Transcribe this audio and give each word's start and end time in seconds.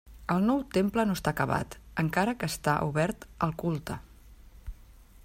El 0.35 0.39
nou 0.45 0.61
temple 0.77 1.03
no 1.09 1.17
està 1.17 1.33
acabat, 1.35 1.77
encara 2.05 2.35
que 2.39 2.51
està 2.55 2.75
obert 2.89 3.29
al 3.49 3.57
culte. 3.65 4.03